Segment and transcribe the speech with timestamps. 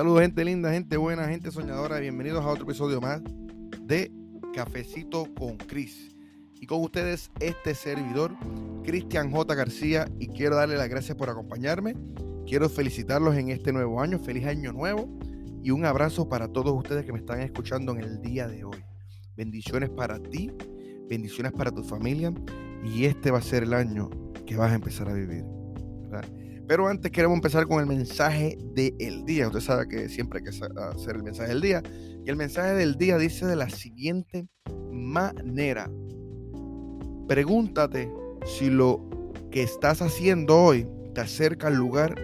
[0.00, 1.98] Saludos, gente linda, gente buena, gente soñadora.
[1.98, 3.20] Bienvenidos a otro episodio más
[3.82, 4.10] de
[4.54, 6.16] Cafecito con Cris.
[6.58, 8.32] Y con ustedes, este servidor,
[8.82, 9.54] Cristian J.
[9.54, 10.08] García.
[10.18, 11.96] Y quiero darle las gracias por acompañarme.
[12.46, 14.18] Quiero felicitarlos en este nuevo año.
[14.18, 15.06] Feliz año nuevo.
[15.62, 18.82] Y un abrazo para todos ustedes que me están escuchando en el día de hoy.
[19.36, 20.50] Bendiciones para ti,
[21.10, 22.32] bendiciones para tu familia.
[22.82, 24.08] Y este va a ser el año
[24.46, 25.44] que vas a empezar a vivir.
[26.66, 29.48] Pero antes queremos empezar con el mensaje del día.
[29.48, 31.82] Usted sabe que siempre hay que hacer el mensaje del día.
[32.24, 34.46] Y el mensaje del día dice de la siguiente
[34.90, 35.90] manera.
[37.26, 38.10] Pregúntate
[38.44, 39.00] si lo
[39.50, 42.14] que estás haciendo hoy te acerca al lugar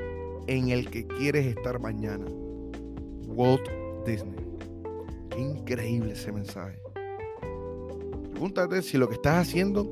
[0.46, 2.24] en el que quieres estar mañana.
[3.26, 3.68] Walt
[4.06, 4.46] Disney.
[5.30, 6.78] Qué increíble ese mensaje.
[8.30, 9.90] Pregúntate si lo que estás haciendo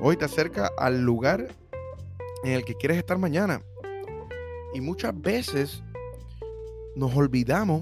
[0.00, 1.48] hoy te acerca al lugar
[2.44, 3.62] en el que quieres estar mañana.
[4.74, 5.82] Y muchas veces
[6.94, 7.80] nos olvidamos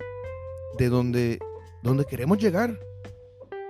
[0.78, 1.39] de donde,
[2.09, 2.78] queremos llegar.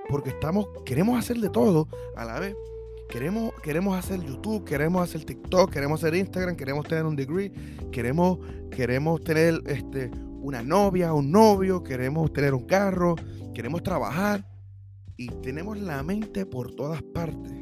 [0.08, 2.54] Porque estamos, queremos hacer de todo a la vez.
[3.08, 7.52] Queremos, queremos hacer YouTube, queremos hacer TikTok, queremos hacer Instagram, queremos tener un degree,
[7.90, 8.38] queremos,
[8.70, 13.14] queremos tener este, una novia, un novio, queremos tener un carro,
[13.54, 14.46] queremos trabajar.
[15.16, 17.61] Y tenemos la mente por todas partes.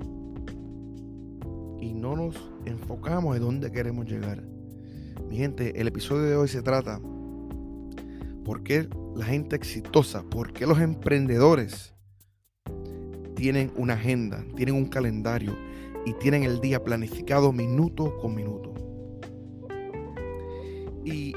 [1.80, 2.36] Y no nos
[2.66, 4.42] enfocamos en dónde queremos llegar.
[5.28, 7.00] Mi gente, el episodio de hoy se trata
[8.44, 11.94] por qué la gente exitosa, por qué los emprendedores
[13.34, 15.56] tienen una agenda, tienen un calendario
[16.04, 18.74] y tienen el día planificado minuto con minuto.
[21.04, 21.34] Y,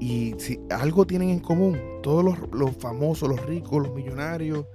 [0.00, 4.66] y si algo tienen en común, todos los, los famosos, los ricos, los millonarios,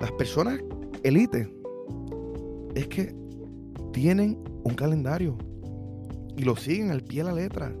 [0.00, 0.60] las personas
[1.02, 1.52] elite,
[2.74, 3.23] es que
[3.94, 5.38] tienen un calendario
[6.36, 7.72] y lo siguen al pie de la letra.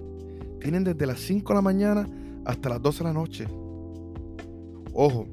[0.60, 2.08] Tienen desde las 5 de la mañana
[2.46, 3.46] hasta las 12 de la noche.
[4.94, 5.26] Ojo,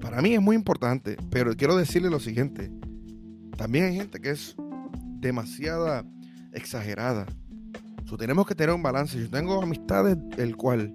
[0.00, 2.70] para mí es muy importante, pero quiero decirle lo siguiente.
[3.56, 4.54] También hay gente que es
[5.18, 6.04] demasiada
[6.52, 7.26] exagerada.
[8.04, 9.18] So, tenemos que tener un balance.
[9.18, 10.94] Yo tengo amistades el cual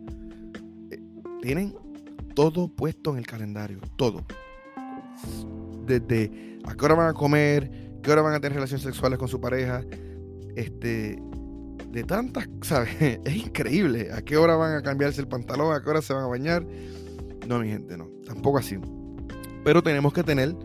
[0.92, 1.02] eh,
[1.42, 1.74] tienen
[2.36, 4.24] todo puesto en el calendario, todo.
[5.88, 9.28] Desde a qué hora van a comer, qué hora van a tener relaciones sexuales con
[9.28, 9.84] su pareja,
[10.56, 11.22] este,
[11.92, 12.96] de tantas, ¿sabes?
[13.26, 14.14] Es increíble.
[14.14, 15.76] ¿A qué hora van a cambiarse el pantalón?
[15.76, 16.66] ¿A qué hora se van a bañar?
[17.50, 18.08] No, mi gente, no.
[18.26, 18.78] Tampoco así.
[19.66, 20.56] Pero tenemos que tener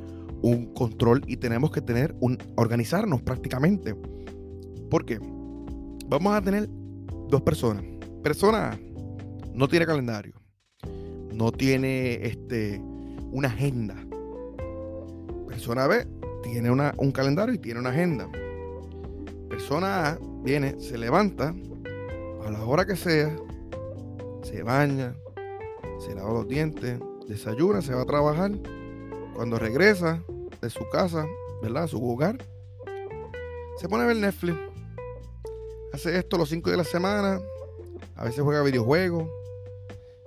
[0.40, 3.96] un control y tenemos que tener un organizarnos prácticamente.
[4.88, 5.18] ¿Por qué?
[6.06, 6.68] Vamos a tener
[7.28, 7.82] dos personas.
[8.22, 8.78] Persona
[9.52, 10.40] no tiene calendario.
[11.34, 12.80] No tiene este,
[13.32, 13.96] una agenda.
[15.48, 18.28] Persona B tiene un calendario y tiene una agenda.
[19.48, 21.54] Persona A viene, se levanta
[22.44, 23.34] a la hora que sea,
[24.42, 25.14] se baña,
[26.00, 26.98] se lava los dientes,
[27.28, 28.52] desayuna, se va a trabajar.
[29.34, 30.22] Cuando regresa
[30.60, 31.26] de su casa,
[31.62, 31.84] ¿verdad?
[31.84, 32.38] A su hogar,
[33.78, 34.58] se pone a ver Netflix.
[35.92, 37.40] Hace esto los cinco días de la semana.
[38.16, 39.28] A veces juega videojuegos.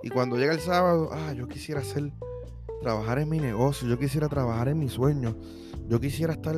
[0.02, 2.12] Y cuando llega el sábado, ah, yo quisiera hacer,
[2.80, 5.36] trabajar en mi negocio, yo quisiera trabajar en mi sueño,
[5.88, 6.56] yo quisiera estar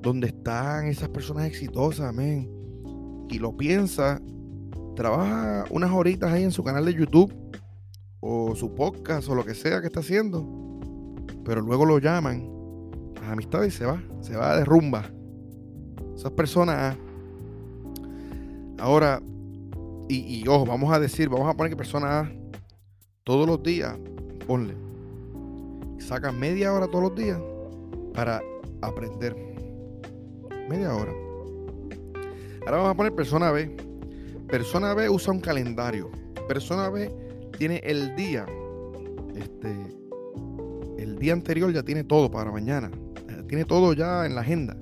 [0.00, 2.56] donde están esas personas exitosas, amén
[3.28, 4.20] y lo piensa,
[4.94, 7.32] trabaja unas horitas ahí en su canal de YouTube
[8.20, 10.46] o su podcast o lo que sea que está haciendo,
[11.44, 12.48] pero luego lo llaman
[13.22, 15.10] a amistad y se va, se va de rumba.
[16.14, 16.96] Esas personas,
[18.78, 19.20] ahora,
[20.08, 22.30] y, y ojo, vamos a decir, vamos a poner que personas
[23.24, 23.98] todos los días,
[24.46, 24.74] ponle,
[25.98, 27.40] sacan media hora todos los días
[28.14, 28.42] para
[28.82, 29.36] aprender.
[30.68, 31.12] Media hora.
[32.66, 33.76] Ahora vamos a poner persona B.
[34.48, 36.10] Persona B usa un calendario.
[36.48, 37.12] Persona B
[37.58, 38.46] tiene el día.
[39.34, 39.74] Este.
[40.98, 42.90] El día anterior ya tiene todo para mañana.
[43.28, 44.76] Eh, tiene todo ya en la agenda.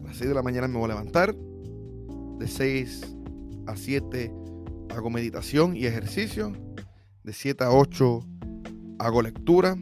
[0.00, 1.34] A las 6 de la mañana me voy a levantar.
[2.38, 3.16] De 6
[3.66, 4.32] a 7
[4.90, 6.52] hago meditación y ejercicio.
[7.22, 8.20] De 7 a 8
[8.98, 9.76] hago lectura.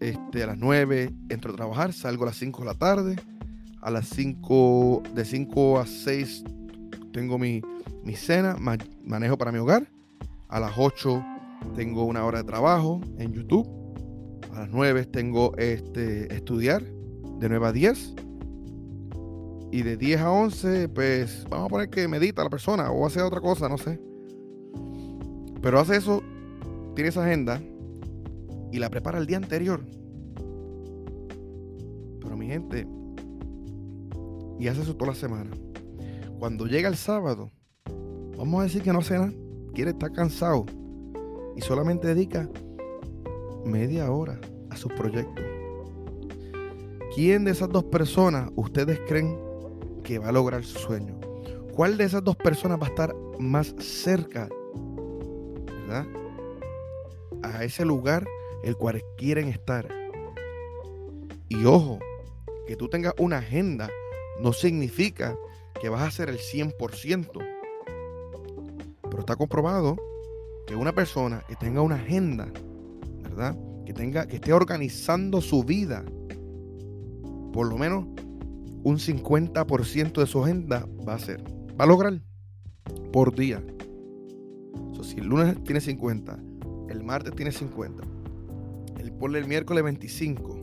[0.00, 3.16] Este, a las 9 entro a trabajar, salgo a las 5 de la tarde
[3.82, 6.44] a las 5, de 5 a 6
[7.12, 7.62] tengo mi,
[8.04, 8.56] mi cena,
[9.04, 9.90] manejo para mi hogar.
[10.48, 11.24] A las 8
[11.74, 13.66] tengo una hora de trabajo en YouTube.
[14.52, 18.14] A las 9 tengo este, estudiar de 9 a 10.
[19.72, 23.22] Y de 10 a 11, pues vamos a poner que medita la persona o hace
[23.22, 24.00] otra cosa, no sé.
[25.62, 26.22] Pero hace eso,
[26.94, 27.60] tiene esa agenda
[28.72, 29.84] y la prepara el día anterior.
[32.20, 32.86] Pero mi gente,
[34.58, 35.50] y hace eso toda la semana.
[36.38, 37.50] Cuando llega el sábado,
[38.36, 39.32] vamos a decir que no hace nada,
[39.74, 40.66] quiere estar cansado
[41.56, 42.48] y solamente dedica
[43.64, 44.40] media hora
[44.70, 45.44] a sus proyectos.
[47.14, 49.36] ¿Quién de esas dos personas ustedes creen
[50.04, 51.18] que va a lograr su sueño?
[51.74, 54.48] ¿Cuál de esas dos personas va a estar más cerca,
[55.86, 56.06] ¿verdad?
[57.42, 58.26] A ese lugar
[58.62, 59.88] el cual quieren estar.
[61.48, 61.98] Y ojo,
[62.66, 63.90] que tú tengas una agenda
[64.40, 65.36] no significa
[65.80, 67.28] que vas a hacer el 100%.
[69.02, 69.96] Pero está comprobado
[70.66, 72.52] que una persona que tenga una agenda,
[73.22, 73.56] ¿verdad?
[73.84, 76.04] Que tenga que esté organizando su vida
[77.52, 78.06] por lo menos
[78.82, 81.42] un 50% de su agenda va a ser,
[81.78, 82.20] va a lograr
[83.12, 83.62] por día.
[85.02, 86.38] si el lunes tiene 50,
[86.90, 88.02] el martes tiene 50,
[89.00, 90.58] el, el miércoles 25,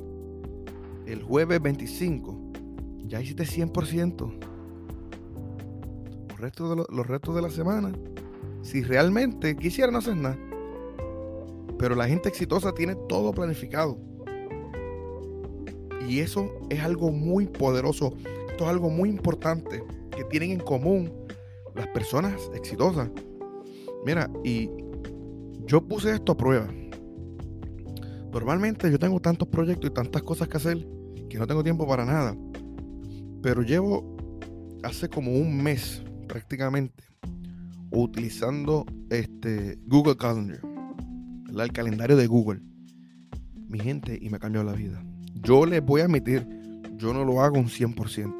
[1.07, 2.51] el jueves 25,
[3.05, 4.39] ya hiciste 100%.
[6.29, 7.93] Los restos de, los restos de la semana,
[8.61, 10.37] si realmente quisiera no hacer nada.
[11.79, 13.97] Pero la gente exitosa tiene todo planificado.
[16.07, 18.13] Y eso es algo muy poderoso.
[18.49, 19.83] Esto es algo muy importante
[20.15, 21.11] que tienen en común
[21.75, 23.09] las personas exitosas.
[24.05, 24.69] Mira, y
[25.65, 26.67] yo puse esto a prueba.
[28.31, 30.87] Normalmente yo tengo tantos proyectos y tantas cosas que hacer
[31.29, 32.35] que no tengo tiempo para nada.
[33.41, 34.17] Pero llevo
[34.83, 37.03] hace como un mes prácticamente
[37.91, 40.59] utilizando este Google Calendar,
[41.49, 42.61] el calendario de Google.
[43.67, 45.03] Mi gente, y me cambió la vida.
[45.35, 46.47] Yo les voy a admitir,
[46.95, 48.33] yo no lo hago un 100%.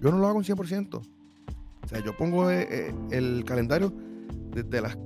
[0.00, 0.94] Yo no lo hago un 100%.
[0.94, 3.92] O sea, yo pongo eh, eh, el calendario
[4.50, 4.96] desde las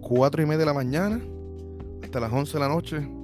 [0.00, 1.20] 4 y media de la mañana
[2.02, 3.17] hasta las 11 de la noche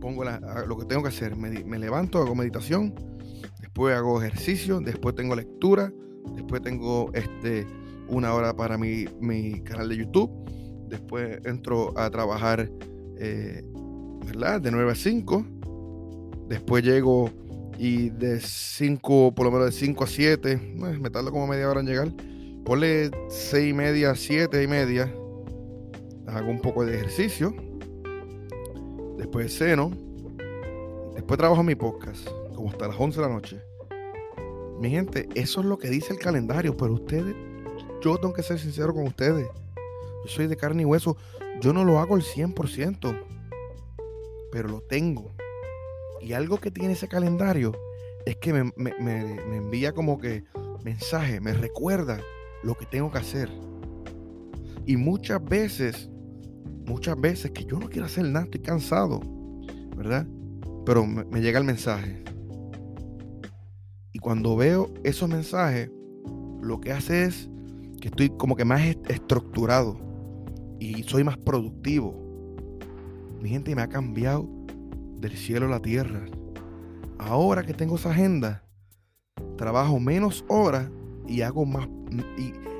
[0.00, 1.36] pongo lo que tengo que hacer.
[1.36, 2.94] Me, levanto, hago meditación,
[3.60, 5.92] después hago ejercicio, después tengo lectura,
[6.34, 7.66] después tengo este,
[8.08, 9.06] una hora para mi,
[9.64, 10.30] canal de YouTube,
[10.88, 12.70] después entro a trabajar,
[13.18, 13.64] eh,
[14.26, 14.60] ¿verdad?
[14.60, 15.46] De 9 a 5
[16.48, 17.30] Después llego
[17.78, 20.56] y de 5, por lo menos de 5 a 7,
[21.00, 22.12] me tardo como media hora en llegar.
[22.64, 25.12] Ponle 6 y media, 7 y media.
[26.26, 27.54] Hago un poco de ejercicio.
[29.26, 29.90] Después ceno.
[31.14, 33.60] Después trabajo mi podcast, como hasta las 11 de la noche.
[34.78, 37.34] Mi gente, eso es lo que dice el calendario, pero ustedes,
[38.00, 39.48] yo tengo que ser sincero con ustedes.
[40.24, 41.16] Yo soy de carne y hueso.
[41.60, 43.20] Yo no lo hago al 100%,
[44.52, 45.32] pero lo tengo.
[46.20, 47.72] Y algo que tiene ese calendario
[48.26, 48.72] es que me,
[49.56, 50.44] envía como que
[50.84, 52.20] mensaje, me recuerda
[52.62, 53.50] lo que tengo que hacer.
[54.86, 56.10] Y muchas veces,
[56.86, 59.20] muchas veces que yo no quiero hacer nada, estoy cansado,
[59.96, 60.26] ¿verdad?
[60.84, 62.22] Pero me, llega el mensaje.
[64.12, 65.90] Y cuando veo esos mensajes,
[66.62, 67.50] lo que hace es
[68.00, 69.98] que estoy como que más estructurado
[70.78, 72.14] y soy más productivo.
[73.40, 74.48] Mi gente me ha cambiado
[75.18, 76.26] del cielo a la tierra.
[77.18, 78.62] Ahora que tengo esa agenda,
[79.56, 80.90] trabajo menos horas
[81.26, 81.88] y hago más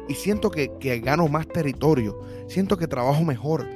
[0.09, 0.69] y, siento que,
[1.01, 2.19] gano más territorio,
[2.49, 3.67] siento que trabajo mejor,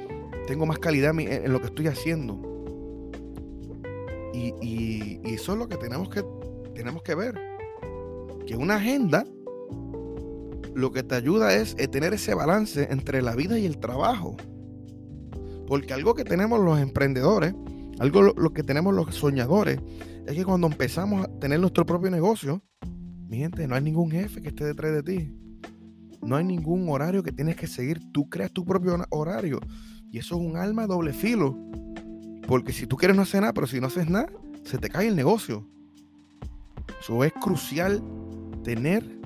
[0.51, 2.37] tengo más calidad en, lo que estoy haciendo.
[4.33, 6.25] Y, eso es lo que tenemos que,
[6.75, 7.39] tenemos que ver.
[8.45, 9.25] Que una agenda
[10.75, 14.35] lo que te ayuda es tener ese balance entre la vida y el trabajo.
[15.67, 17.53] Porque algo que tenemos los emprendedores
[17.99, 19.79] algo lo, que tenemos los soñadores
[20.27, 22.61] es que cuando empezamos a tener nuestro propio negocio,
[23.29, 25.33] mi gente, no hay ningún jefe que esté detrás de ti.
[26.21, 28.01] No hay ningún horario que tienes que seguir.
[28.11, 29.61] Tú creas tu propio horario.
[30.11, 31.57] Y eso es un alma doble filo.
[32.47, 34.27] Porque si tú quieres no hacer nada, pero si no haces nada,
[34.63, 35.65] se te cae el negocio.
[36.99, 38.03] Eso es crucial
[38.63, 39.19] tener,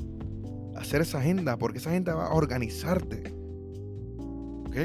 [0.75, 3.33] hacer esa agenda, porque esa agenda va a organizarte.
[4.67, 4.75] ¿Ok?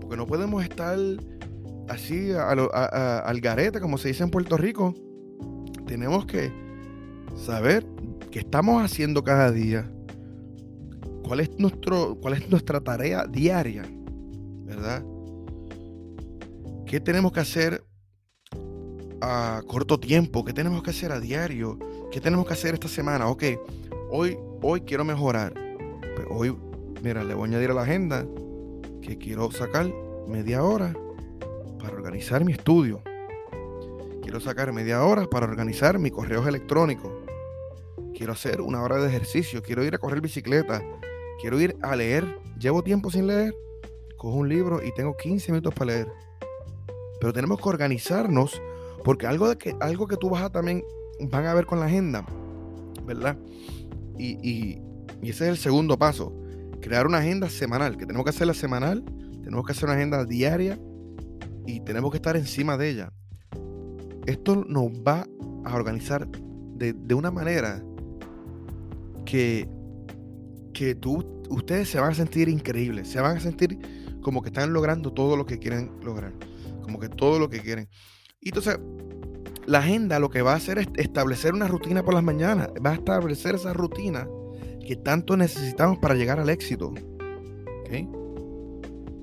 [0.00, 0.98] Porque no podemos estar
[1.88, 4.94] así al garete, como se dice en Puerto Rico,
[5.86, 6.50] tenemos que
[7.36, 7.86] saber
[8.30, 9.90] qué estamos haciendo cada día,
[11.24, 13.84] cuál es, nuestro, cuál es nuestra tarea diaria,
[14.66, 15.02] ¿verdad?
[16.86, 17.84] ¿Qué tenemos que hacer
[19.20, 20.44] a corto tiempo?
[20.44, 21.78] ¿Qué tenemos que hacer a diario?
[22.12, 23.28] ¿Qué tenemos que hacer esta semana?
[23.28, 23.44] Ok,
[24.10, 25.54] hoy, hoy quiero mejorar.
[25.54, 26.56] Pero hoy,
[27.02, 28.26] mira, le voy a añadir a la agenda
[29.02, 29.92] que quiero sacar
[30.26, 30.94] media hora
[31.78, 33.02] para organizar mi estudio.
[34.22, 37.22] Quiero sacar media hora para organizar mi correo electrónico.
[38.12, 39.62] Quiero hacer una hora de ejercicio.
[39.62, 40.82] Quiero ir a correr bicicleta.
[41.40, 42.38] Quiero ir a leer.
[42.58, 43.54] Llevo tiempo sin leer.
[44.16, 46.08] Cojo un libro y tengo 15 minutos para leer.
[47.20, 48.60] Pero tenemos que organizarnos
[49.04, 50.84] porque algo, de que, algo que tú vas a también
[51.20, 52.26] van a ver con la agenda,
[53.06, 53.38] ¿verdad?
[54.18, 54.80] Y,
[55.22, 56.32] y ese es el segundo paso.
[56.80, 59.04] crear una agenda semanal, que tenemos que hacerla semanal,
[59.42, 60.78] tenemos que hacer una agenda diaria
[61.66, 63.12] y tenemos que estar encima de ella.
[64.26, 65.26] Esto nos va
[65.64, 67.82] a organizar de, de una manera
[69.24, 69.68] que,
[70.72, 73.78] que tú, ustedes se van a sentir increíbles, se van a sentir
[74.26, 76.32] como que están logrando todo lo que quieren lograr,
[76.82, 77.88] como que todo lo que quieren.
[78.40, 78.76] Y entonces,
[79.66, 82.90] la agenda lo que va a hacer es establecer una rutina por las mañanas, va
[82.90, 84.26] a establecer esa rutina
[84.84, 86.92] que tanto necesitamos para llegar al éxito.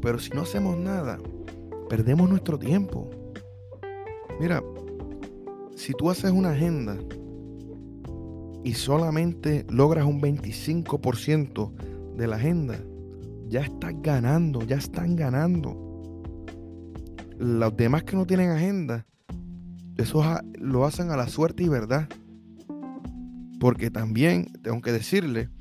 [0.02, 1.20] Pero si no hacemos nada,
[1.90, 3.10] perdemos nuestro tiempo.
[4.40, 4.64] Mira,
[5.76, 6.98] si tú haces una agenda
[8.64, 12.80] y solamente logras un 25% de la agenda,
[13.54, 15.78] ya estás ganando, ya están ganando.
[17.38, 19.06] Los demás que no tienen agenda,
[19.96, 20.24] eso
[20.56, 22.10] lo hacen a la suerte y verdad.
[23.60, 25.52] Porque también tengo que decirle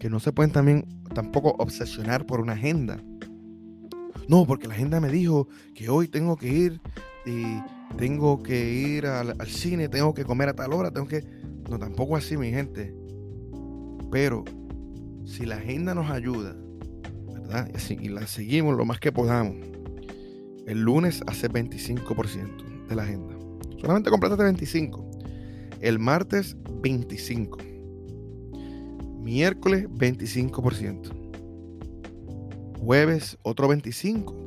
[0.00, 2.98] que no se pueden también tampoco obsesionar por una agenda.
[4.28, 6.80] No, porque la agenda me dijo que hoy tengo que ir
[7.24, 7.62] y
[7.96, 11.24] tengo que ir al, cine, tengo que comer a tal hora, tengo que...
[11.70, 12.92] No, tampoco así, mi gente.
[14.10, 14.42] Pero
[15.24, 16.56] si la agenda nos ayuda,
[17.90, 19.56] y la seguimos lo más que podamos,
[20.66, 23.34] el lunes hace 25% de la agenda.
[23.80, 25.10] Solamente completaste 25.
[25.80, 27.58] El martes 25.
[29.20, 31.12] Miércoles 25%.
[32.78, 34.44] Jueves otro 25%.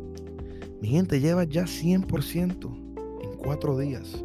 [0.81, 4.23] Mi gente lleva ya 100% en 4 días.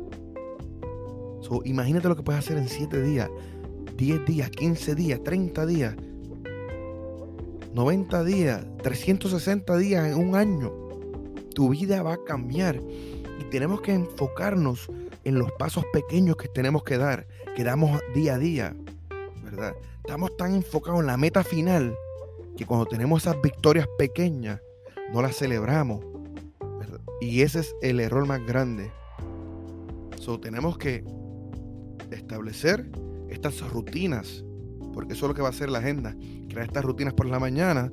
[1.64, 3.30] imagínate lo que puedes hacer en 7 días,
[3.96, 5.96] 10 días, 15 días, 30 días,
[7.74, 10.72] 90 días, 360 días en un año.
[11.54, 12.80] Tu vida va a cambiar
[13.40, 14.90] y tenemos que enfocarnos
[15.24, 17.26] en los pasos pequeños que tenemos que dar,
[17.56, 18.76] que damos día a día,
[19.42, 19.74] ¿verdad?
[19.98, 21.94] Estamos tan enfocados en la meta final
[22.56, 24.60] que cuando tenemos esas victorias pequeñas,
[25.12, 26.04] no las celebramos.
[27.20, 28.90] Y ese es el error más grande.
[30.18, 31.04] So, tenemos que
[32.10, 32.90] establecer
[33.28, 34.44] estas rutinas,
[34.92, 36.14] porque eso es lo que va a hacer la agenda.
[36.48, 37.90] Crear estas rutinas por la mañana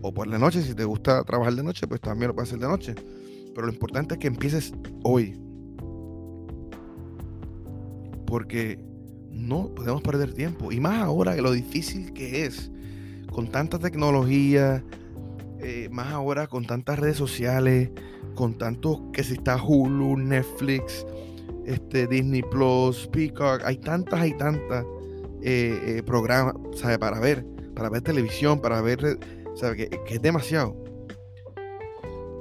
[0.00, 0.62] o por la noche.
[0.62, 2.94] Si te gusta trabajar de noche, pues también lo puedes hacer de noche.
[3.54, 5.40] Pero lo importante es que empieces hoy.
[8.26, 8.78] Porque
[9.30, 10.72] no podemos perder tiempo.
[10.72, 12.70] Y más ahora que lo difícil que es
[13.30, 14.84] con tanta tecnología,
[15.60, 17.90] eh, más ahora con tantas redes sociales,
[18.34, 21.06] con tantos que si está Hulu, Netflix,
[21.66, 24.84] este, Disney Plus, Peacock, hay tantas, hay tantas
[25.42, 26.98] eh, eh, programas, ¿sabe?
[26.98, 27.44] Para ver,
[27.74, 29.18] para ver televisión, para ver,
[29.54, 29.88] ¿sabe?
[29.88, 30.76] Que, es demasiado.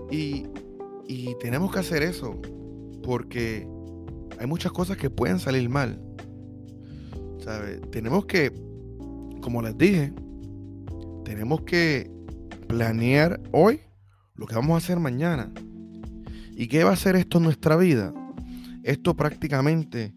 [0.10, 0.46] Y,
[1.08, 2.40] y tenemos que hacer eso,
[3.04, 3.68] porque
[4.40, 6.02] hay muchas cosas que pueden salir mal.
[7.92, 8.52] Tenemos que,
[9.42, 10.14] como les dije,
[11.26, 12.12] tenemos que
[12.68, 13.82] planear hoy
[14.36, 15.52] lo que vamos a hacer mañana.
[16.56, 18.14] ¿Y qué va a hacer esto en nuestra vida?
[18.84, 20.14] Esto prácticamente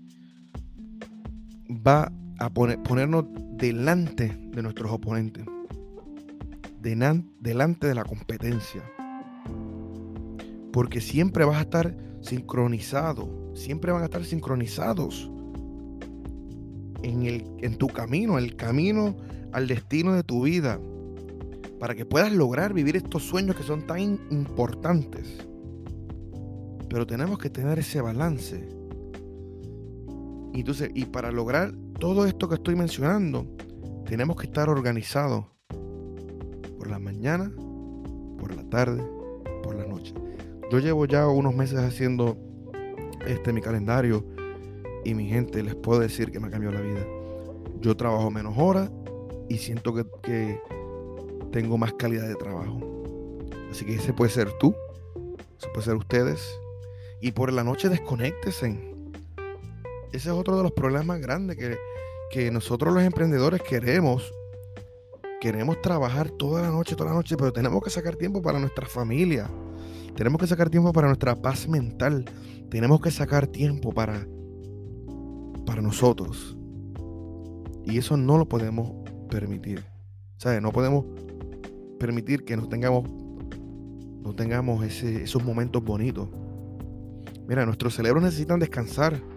[1.70, 3.24] va a ponernos
[3.56, 5.44] delante de nuestros oponentes,
[6.80, 8.82] delante de la competencia.
[10.72, 15.30] Porque siempre vas a estar sincronizado, siempre van a estar sincronizados
[17.02, 19.16] en, el, en tu camino, el camino
[19.52, 20.80] al destino de tu vida,
[21.78, 24.00] para que puedas lograr vivir estos sueños que son tan
[24.30, 25.38] importantes.
[26.88, 28.68] Pero tenemos que tener ese balance.
[30.52, 33.46] Entonces, y para lograr todo esto que estoy mencionando,
[34.06, 35.46] tenemos que estar organizados
[36.78, 37.50] por la mañana,
[38.38, 39.02] por la tarde,
[39.62, 40.14] por la noche.
[40.70, 42.36] Yo llevo ya unos meses haciendo
[43.26, 44.24] este mi calendario
[45.04, 47.06] y mi gente, les puedo decir que me ha cambiado la vida.
[47.80, 48.90] Yo trabajo menos horas
[49.48, 50.60] y siento que,
[51.52, 52.80] tengo más calidad de trabajo.
[53.70, 54.74] Así que ese puede ser tú,
[55.56, 56.58] ese puede ser ustedes.
[57.20, 58.93] Y por la noche desconéctese.
[60.14, 61.76] Ese es otro de los problemas más grandes que,
[62.30, 64.32] que nosotros los emprendedores queremos.
[65.40, 68.86] Queremos trabajar toda la noche, toda la noche, pero tenemos que sacar tiempo para nuestra
[68.86, 69.50] familia.
[70.14, 72.24] Tenemos que sacar tiempo para nuestra paz mental.
[72.70, 74.24] Tenemos que sacar tiempo para
[75.66, 76.56] para nosotros.
[77.84, 78.92] Y eso no lo podemos
[79.28, 79.84] permitir.
[80.36, 80.62] ¿Sabes?
[80.62, 81.06] No podemos
[81.98, 83.10] permitir que no tengamos,
[84.22, 86.28] no tengamos esos momentos bonitos.
[87.48, 89.33] Mira, nuestros cerebros necesitan descansar.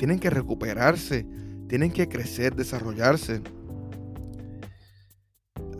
[0.00, 1.26] Tienen que recuperarse.
[1.68, 3.42] Tienen que crecer, desarrollarse.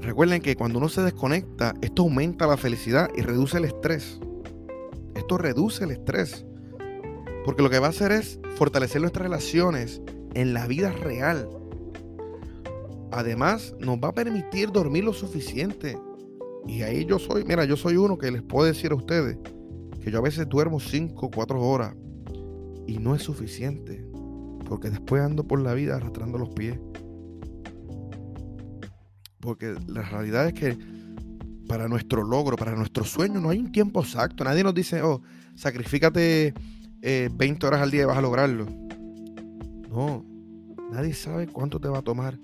[0.02, 4.20] Recuerden que cuando uno se desconecta, esto aumenta la felicidad y reduce el estrés.
[5.14, 6.44] Esto reduce el estrés.
[7.46, 10.02] Porque lo que va a hacer es fortalecer nuestras relaciones
[10.34, 11.48] en la vida real.
[13.12, 15.98] además nos va a permitir dormir lo suficiente.
[16.66, 19.38] Y ahí yo soy, mira, yo soy uno que les puedo decir a ustedes
[20.02, 21.94] que yo a veces duermo 5 o 4 horas
[22.90, 24.04] y no es suficiente,
[24.70, 26.78] porque después ando por la vida arrastrando los pies.
[29.40, 30.78] Porque la realidad es que
[31.66, 34.44] para nuestro logro, para nuestro sueño, no hay un tiempo exacto.
[34.44, 35.22] Nadie nos dice, oh,
[35.56, 36.54] sacrifícate
[37.02, 38.66] 20 eh, horas al día y vas a lograrlo.
[39.90, 40.24] No,
[40.92, 42.38] nadie sabe cuánto te va a tomar.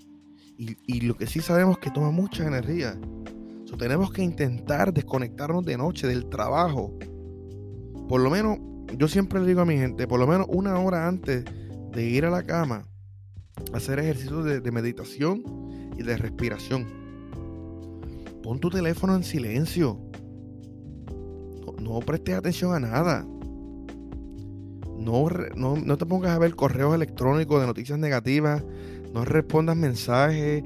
[0.59, 2.99] Y, lo que sí sabemos es que toma mucha energía.
[3.79, 6.93] tenemos que intentar desconectarnos de noche del trabajo.
[8.09, 8.59] Por lo menos,
[8.99, 11.45] yo siempre le digo a mi gente, por lo menos una hora antes
[11.97, 12.85] de ir a la cama,
[13.73, 15.43] hacer ejercicios de meditación
[15.99, 16.87] y de respiración.
[18.47, 19.99] Pon tu teléfono en silencio.
[21.81, 23.27] No, prestes atención a nada.
[24.99, 28.63] No, no, te pongas a ver correos electrónicos de noticias negativas.
[29.13, 30.63] No respondas mensajes.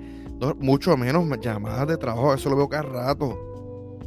[0.59, 2.35] mucho menos llamadas de trabajo.
[2.35, 3.99] Eso lo veo cada rato.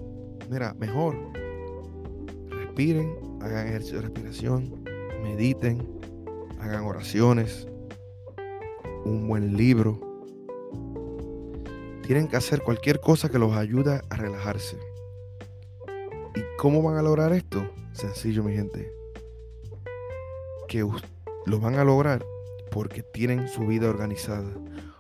[0.51, 1.15] Mira, mejor.
[2.50, 3.12] Respiren,
[3.42, 4.84] hagan ejercicio de respiración,
[5.24, 5.88] mediten,
[6.63, 7.67] hagan oraciones,
[9.05, 10.13] un buen libro
[12.03, 14.77] tienen que hacer cualquier cosa que los ayude a relajarse.
[16.36, 17.65] ¿Y cómo van a lograr esto?
[17.93, 18.91] Sencillo, mi gente.
[20.67, 20.86] Que
[21.46, 22.25] lo van a lograr
[22.72, 24.51] porque tienen su vida organizada,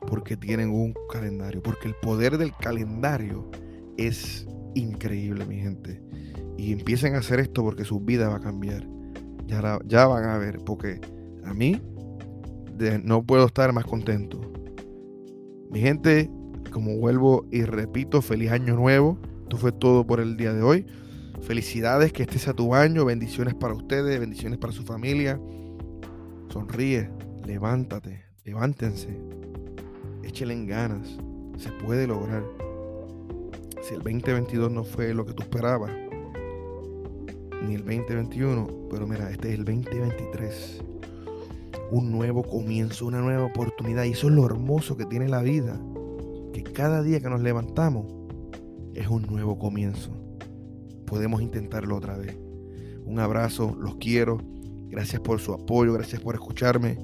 [0.07, 3.49] porque tienen un calendario, porque el poder del calendario
[3.97, 6.01] es increíble, mi gente.
[6.57, 8.87] Y empiecen a hacer esto porque su vida va a cambiar.
[9.45, 11.01] Ya, ya van a ver, porque
[11.45, 11.81] a mí
[13.03, 14.41] no puedo estar más contento.
[15.69, 16.29] Mi gente,
[16.71, 19.17] como vuelvo y repito, feliz año nuevo.
[19.43, 20.85] Esto fue todo por el día de hoy.
[21.41, 23.05] Felicidades, que este sea tu año.
[23.05, 25.39] Bendiciones para ustedes, bendiciones para su familia.
[26.49, 27.09] Sonríe,
[27.45, 29.19] levántate, levántense.
[30.23, 31.17] Échenle en ganas.
[31.57, 32.43] Se puede lograr.
[33.81, 35.91] Si el 2022 no fue lo que tú esperabas,
[37.67, 40.92] ni el 2021, pero mira, este es el 2023.
[41.93, 44.05] Un nuevo comienzo, una nueva oportunidad.
[44.05, 45.79] Y eso es lo hermoso que tiene la vida
[46.53, 48.11] que cada día que nos levantamos
[48.95, 50.11] es un nuevo comienzo.
[51.05, 52.35] Podemos intentarlo otra vez.
[53.05, 54.39] Un abrazo, los quiero.
[54.89, 56.97] Gracias por su apoyo, gracias por escucharme.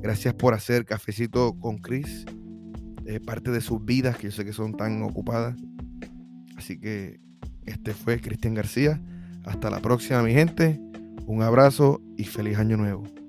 [0.00, 2.24] Gracias por hacer cafecito con Chris.
[3.24, 5.56] parte de sus vidas que yo sé que son tan ocupadas.
[6.56, 7.20] Así que
[7.64, 9.00] este fue Cristian García.
[9.44, 10.80] Hasta la próxima, mi gente.
[11.26, 13.21] Un abrazo y feliz año nuevo.